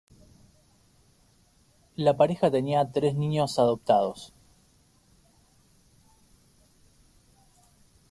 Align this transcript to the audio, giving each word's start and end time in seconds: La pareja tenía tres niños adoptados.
La 1.95 2.17
pareja 2.17 2.49
tenía 2.49 2.91
tres 2.91 3.13
niños 3.13 3.59
adoptados. 3.59 4.33